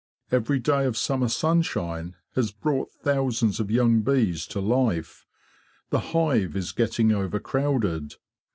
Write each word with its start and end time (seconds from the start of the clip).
Every 0.31 0.57
day 0.57 0.85
of 0.85 0.97
summer 0.97 1.27
sunshine 1.27 2.15
has 2.33 2.51
brought 2.51 2.89
thousands 2.89 3.59
of 3.59 3.69
young 3.69 4.01
bees 4.01 4.47
to 4.47 4.59
life. 4.59 5.27
The 5.91 5.99
hive 6.15 6.55
is 6.55 6.71
getting 6.71 7.11
overcrowded. 7.11 8.15